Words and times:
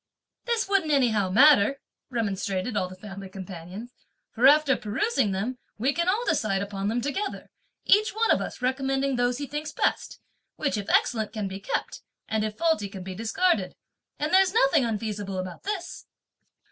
"This 0.45 0.67
wouldn't 0.67 0.91
anyhow 0.91 1.29
matter," 1.29 1.79
remonstrated 2.09 2.75
all 2.75 2.89
the 2.89 2.95
family 2.95 3.29
companions, 3.29 3.91
"for 4.31 4.47
after 4.47 4.75
perusing 4.75 5.31
them 5.31 5.59
we 5.77 5.93
can 5.93 6.09
all 6.09 6.25
decide 6.25 6.63
upon 6.63 6.87
them 6.87 7.01
together, 7.01 7.51
each 7.85 8.09
one 8.09 8.31
of 8.31 8.41
us 8.41 8.63
recommending 8.63 9.15
those 9.15 9.37
he 9.37 9.45
thinks 9.45 9.71
best; 9.71 10.19
which 10.55 10.75
if 10.75 10.89
excellent 10.89 11.31
can 11.33 11.47
be 11.47 11.59
kept, 11.59 12.01
and 12.27 12.43
if 12.43 12.57
faulty 12.57 12.89
can 12.89 13.03
be 13.03 13.13
discarded; 13.13 13.75
and 14.17 14.33
there's 14.33 14.55
nothing 14.55 14.83
unfeasible 14.83 15.37
about 15.37 15.61
this!" 15.65 16.07